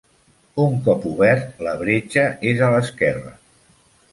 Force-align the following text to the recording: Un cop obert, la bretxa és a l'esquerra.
Un 0.61 0.77
cop 0.87 1.03
obert, 1.09 1.61
la 1.67 1.75
bretxa 1.83 2.25
és 2.53 2.65
a 2.69 2.71
l'esquerra. 2.77 3.39